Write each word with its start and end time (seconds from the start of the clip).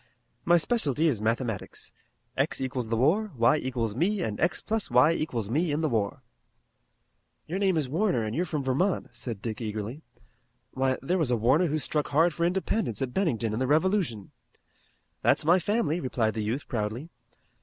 My 0.45 0.57
specialty 0.57 1.05
is 1.05 1.21
mathematics. 1.21 1.91
X 2.35 2.59
equals 2.59 2.89
the 2.89 2.97
war, 2.97 3.31
y 3.37 3.57
equals 3.57 3.93
me 3.93 4.23
and 4.23 4.39
x 4.39 4.59
plus 4.59 4.89
y 4.89 5.11
equals 5.13 5.47
me 5.47 5.71
in 5.71 5.81
the 5.81 5.89
war." 5.89 6.23
"Your 7.45 7.59
name 7.59 7.77
is 7.77 7.87
Warner 7.87 8.23
and 8.23 8.35
you 8.35 8.41
are 8.41 8.45
from 8.45 8.63
Vermont," 8.63 9.09
said 9.11 9.43
Dick 9.43 9.61
eagerly. 9.61 10.01
"Why, 10.71 10.97
there 11.03 11.19
was 11.19 11.29
a 11.29 11.37
Warner 11.37 11.67
who 11.67 11.77
struck 11.77 12.07
hard 12.07 12.33
for 12.33 12.47
independence 12.47 12.99
at 13.03 13.13
Bennington 13.13 13.53
in 13.53 13.59
the 13.59 13.67
Revolution." 13.67 14.31
"That's 15.21 15.45
my 15.45 15.59
family," 15.59 15.99
replied 15.99 16.33
the 16.33 16.43
youth 16.43 16.67
proudly. 16.67 17.11